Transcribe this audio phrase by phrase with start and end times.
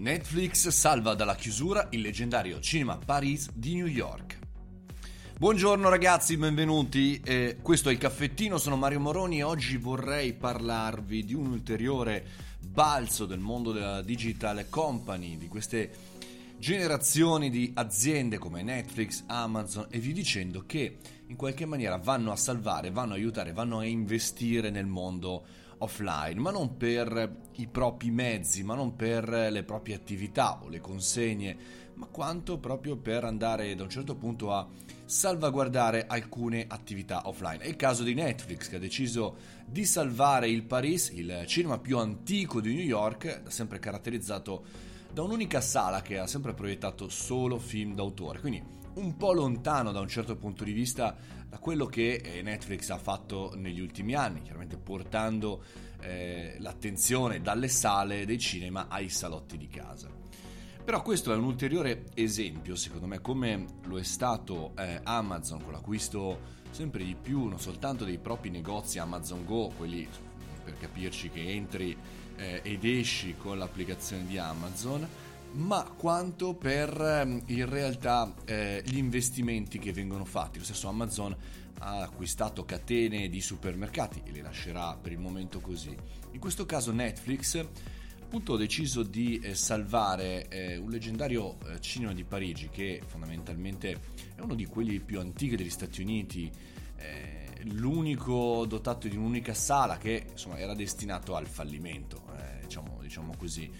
[0.00, 4.38] Netflix salva dalla chiusura il leggendario cinema Paris di New York.
[5.38, 7.20] Buongiorno ragazzi, benvenuti.
[7.22, 12.24] Eh, questo è il caffettino, sono Mario Moroni e oggi vorrei parlarvi di un ulteriore
[12.60, 15.90] balzo del mondo della digital company, di queste
[16.56, 20.96] generazioni di aziende come Netflix, Amazon e vi dicendo che
[21.26, 25.44] in qualche maniera vanno a salvare, vanno a aiutare, vanno a investire nel mondo
[25.80, 30.80] offline, ma non per i propri mezzi, ma non per le proprie attività o le
[30.80, 31.56] consegne,
[31.94, 34.66] ma quanto proprio per andare da un certo punto a
[35.04, 37.58] salvaguardare alcune attività offline.
[37.58, 41.98] È il caso di Netflix che ha deciso di salvare il Paris, il cinema più
[41.98, 47.94] antico di New York, sempre caratterizzato da un'unica sala che ha sempre proiettato solo film
[47.94, 48.40] d'autore.
[48.40, 48.62] Quindi
[48.94, 51.16] un po' lontano da un certo punto di vista
[51.48, 55.62] da quello che eh, Netflix ha fatto negli ultimi anni, chiaramente portando
[56.00, 60.08] eh, l'attenzione dalle sale dei cinema ai salotti di casa.
[60.84, 65.72] Però questo è un ulteriore esempio, secondo me, come lo è stato eh, Amazon con
[65.72, 70.08] l'acquisto sempre di più, non soltanto dei propri negozi Amazon Go, quelli
[70.64, 71.96] per capirci che entri
[72.40, 75.06] eh, ed esci con l'applicazione di Amazon,
[75.52, 80.58] ma quanto per ehm, in realtà eh, gli investimenti che vengono fatti.
[80.58, 81.36] Lo stesso Amazon
[81.78, 85.94] ha acquistato catene di supermercati e le lascerà per il momento così.
[86.32, 87.64] In questo caso Netflix
[88.22, 94.00] appunto ha deciso di eh, salvare eh, un leggendario eh, cinema di Parigi che fondamentalmente
[94.36, 96.48] è uno di quelli più antichi degli Stati Uniti,
[96.96, 102.22] eh, l'unico dotato di un'unica sala che insomma era destinato al fallimento,
[102.70, 103.70] diciamo, diciamo così.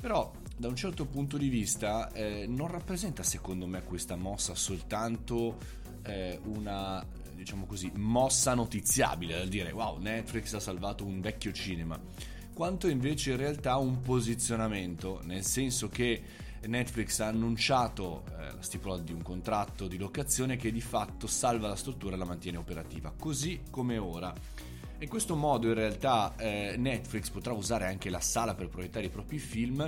[0.00, 5.58] Però da un certo punto di vista eh, non rappresenta secondo me questa mossa soltanto
[6.02, 7.04] eh, una
[7.34, 11.98] diciamo così mossa notiziabile da dire wow Netflix ha salvato un vecchio cinema.
[12.52, 16.22] Quanto invece in realtà un posizionamento nel senso che
[16.66, 21.68] Netflix ha annunciato eh, la stipula di un contratto di locazione che di fatto salva
[21.68, 23.12] la struttura e la mantiene operativa.
[23.16, 24.34] Così come ora
[25.02, 29.10] in questo modo in realtà eh, Netflix potrà usare anche la sala per proiettare i
[29.10, 29.78] propri film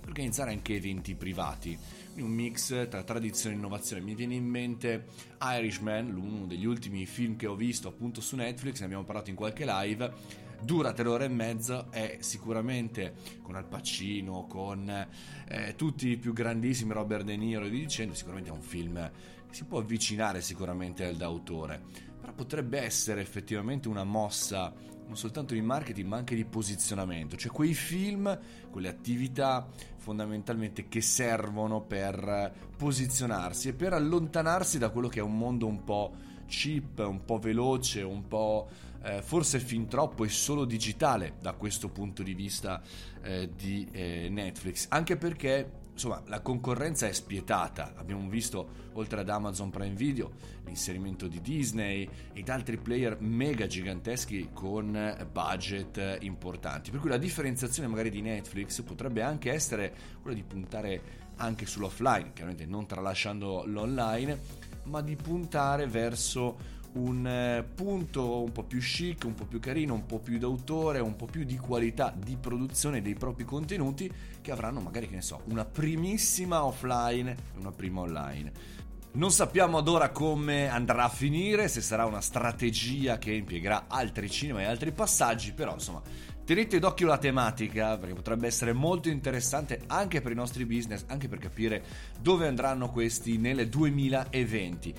[0.00, 1.78] per organizzare anche eventi privati.
[2.16, 4.02] Un mix tra tradizione e innovazione.
[4.02, 5.06] Mi viene in mente
[5.40, 9.36] Irishman, uno degli ultimi film che ho visto appunto su Netflix, ne abbiamo parlato in
[9.36, 10.12] qualche live.
[10.60, 15.06] Dura tre ore e mezza, è sicuramente con Al Pacino, con
[15.48, 19.10] eh, tutti i più grandissimi Robert De Niro e vi dicendo, sicuramente è un film
[19.50, 21.82] si può avvicinare sicuramente al d'autore
[22.20, 24.72] però potrebbe essere effettivamente una mossa
[25.10, 28.38] non soltanto di marketing ma anche di posizionamento, cioè quei film,
[28.70, 29.66] quelle attività
[29.96, 35.82] fondamentalmente che servono per posizionarsi e per allontanarsi da quello che è un mondo un
[35.82, 36.14] po'
[36.46, 38.68] cheap, un po' veloce, un po'
[39.02, 42.80] eh, forse fin troppo e solo digitale da questo punto di vista
[43.22, 49.28] eh, di eh, Netflix, anche perché insomma la concorrenza è spietata, abbiamo visto oltre ad
[49.28, 50.32] Amazon Prime Video
[50.64, 57.86] l'inserimento di Disney ed altri player mega giganteschi con budget importanti, per cui la differenziazione
[57.86, 61.02] magari di Netflix potrebbe anche essere quella di puntare
[61.36, 64.40] anche sull'offline, chiaramente non tralasciando l'online,
[64.84, 69.94] ma di puntare verso un eh, punto un po' più chic, un po' più carino,
[69.94, 74.50] un po' più d'autore, un po' più di qualità di produzione dei propri contenuti che
[74.50, 78.78] avranno magari, che ne so, una primissima offline e una prima online.
[79.12, 84.30] Non sappiamo ad ora come andrà a finire, se sarà una strategia che impiegherà altri
[84.30, 86.00] cinema e altri passaggi, però insomma
[86.44, 91.28] tenete d'occhio la tematica perché potrebbe essere molto interessante anche per i nostri business, anche
[91.28, 91.82] per capire
[92.20, 94.94] dove andranno questi nel 2020.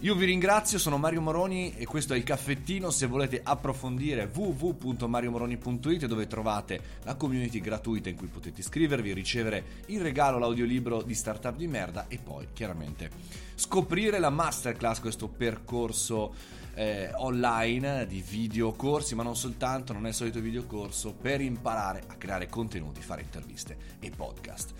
[0.00, 2.90] Io vi ringrazio, sono Mario Moroni e questo è il caffettino.
[2.90, 10.02] Se volete approfondire www.mariomoroni.it dove trovate la community gratuita in cui potete iscrivervi, ricevere in
[10.02, 13.08] regalo l'audiolibro di Startup di merda e poi chiaramente
[13.54, 16.34] scoprire la masterclass, questo percorso
[16.74, 22.16] eh, online di videocorsi, ma non soltanto, non è il solito videocorso, per imparare a
[22.16, 24.74] creare contenuti, fare interviste e podcast.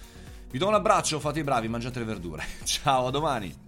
[0.50, 2.44] Vi do un abbraccio, fate i bravi, mangiate le verdure.
[2.64, 3.65] Ciao, a domani!